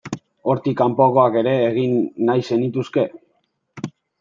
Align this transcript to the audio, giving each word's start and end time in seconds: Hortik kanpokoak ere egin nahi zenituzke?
Hortik 0.53 0.77
kanpokoak 0.79 1.37
ere 1.43 1.51
egin 1.67 1.93
nahi 2.31 2.45
zenituzke? 2.51 3.07